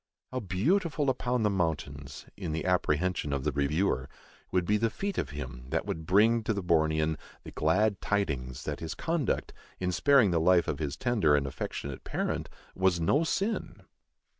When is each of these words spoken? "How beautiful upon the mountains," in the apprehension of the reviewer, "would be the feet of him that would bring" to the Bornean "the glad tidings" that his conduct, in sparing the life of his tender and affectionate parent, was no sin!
"How 0.31 0.39
beautiful 0.39 1.11
upon 1.11 1.43
the 1.43 1.51
mountains," 1.51 2.25
in 2.35 2.53
the 2.53 2.65
apprehension 2.65 3.31
of 3.31 3.43
the 3.43 3.51
reviewer, 3.51 4.09
"would 4.51 4.65
be 4.65 4.77
the 4.77 4.89
feet 4.89 5.19
of 5.19 5.29
him 5.29 5.65
that 5.69 5.85
would 5.85 6.07
bring" 6.07 6.41
to 6.45 6.55
the 6.55 6.63
Bornean 6.63 7.17
"the 7.43 7.51
glad 7.51 8.01
tidings" 8.01 8.63
that 8.63 8.79
his 8.79 8.95
conduct, 8.95 9.53
in 9.79 9.91
sparing 9.91 10.31
the 10.31 10.39
life 10.41 10.67
of 10.67 10.79
his 10.79 10.97
tender 10.97 11.35
and 11.35 11.45
affectionate 11.45 12.03
parent, 12.03 12.49
was 12.73 12.99
no 12.99 13.23
sin! 13.23 13.83